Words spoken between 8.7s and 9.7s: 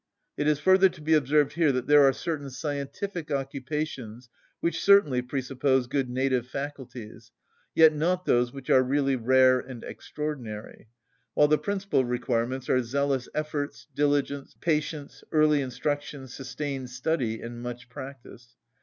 are really rare